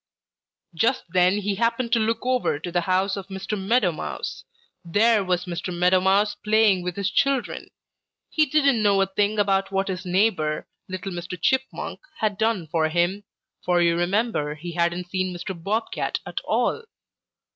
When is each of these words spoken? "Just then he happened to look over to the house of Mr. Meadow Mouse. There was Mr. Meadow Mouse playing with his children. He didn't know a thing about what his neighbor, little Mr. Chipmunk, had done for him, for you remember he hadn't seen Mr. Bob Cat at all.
"Just 0.73 1.03
then 1.09 1.37
he 1.41 1.53
happened 1.53 1.93
to 1.93 1.99
look 1.99 2.25
over 2.25 2.57
to 2.57 2.71
the 2.71 2.81
house 2.81 3.15
of 3.15 3.27
Mr. 3.27 3.55
Meadow 3.55 3.91
Mouse. 3.91 4.45
There 4.83 5.23
was 5.23 5.45
Mr. 5.45 5.71
Meadow 5.71 5.99
Mouse 6.01 6.33
playing 6.33 6.81
with 6.81 6.95
his 6.95 7.11
children. 7.11 7.69
He 8.31 8.47
didn't 8.47 8.81
know 8.81 8.99
a 9.03 9.05
thing 9.05 9.37
about 9.37 9.71
what 9.71 9.89
his 9.89 10.03
neighbor, 10.03 10.67
little 10.89 11.11
Mr. 11.11 11.39
Chipmunk, 11.39 11.99
had 12.17 12.39
done 12.39 12.65
for 12.65 12.89
him, 12.89 13.25
for 13.63 13.79
you 13.79 13.95
remember 13.95 14.55
he 14.55 14.71
hadn't 14.71 15.11
seen 15.11 15.35
Mr. 15.35 15.53
Bob 15.53 15.91
Cat 15.91 16.17
at 16.25 16.39
all. 16.45 16.85